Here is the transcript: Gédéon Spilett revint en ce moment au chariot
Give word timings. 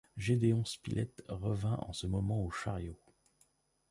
Gédéon 0.17 0.65
Spilett 0.65 1.21
revint 1.29 1.77
en 1.87 1.93
ce 1.93 2.07
moment 2.07 2.43
au 2.43 2.49
chariot 2.49 2.97